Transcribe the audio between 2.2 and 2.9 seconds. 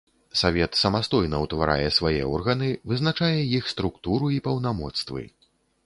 органы,